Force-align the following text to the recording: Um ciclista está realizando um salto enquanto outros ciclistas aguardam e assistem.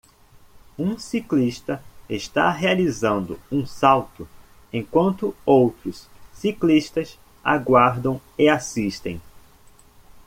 Um 0.79 0.97
ciclista 0.97 1.79
está 2.09 2.49
realizando 2.49 3.39
um 3.51 3.67
salto 3.67 4.27
enquanto 4.73 5.35
outros 5.45 6.07
ciclistas 6.33 7.19
aguardam 7.43 8.19
e 8.35 8.49
assistem. 8.49 9.21